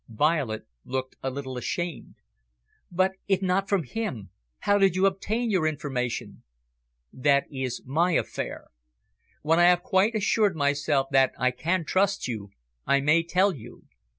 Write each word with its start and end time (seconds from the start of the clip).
Violet 0.09 0.67
looked 0.83 1.15
a 1.21 1.29
little 1.29 1.57
ashamed. 1.59 2.15
"But 2.91 3.11
if 3.27 3.39
not 3.43 3.69
from 3.69 3.83
him, 3.83 4.31
how 4.61 4.79
did 4.79 4.95
you 4.95 5.05
obtain 5.05 5.51
your 5.51 5.67
information?" 5.67 6.41
"That 7.13 7.43
is 7.51 7.83
my 7.85 8.13
affair. 8.13 8.69
When 9.43 9.59
I 9.59 9.65
have 9.65 9.83
quite 9.83 10.15
assured 10.15 10.55
myself 10.55 11.09
that 11.11 11.33
I 11.37 11.51
can 11.51 11.85
trust 11.85 12.27
you, 12.27 12.49
I 12.87 12.99
may 12.99 13.21
tell 13.21 13.53
you. 13.55 13.83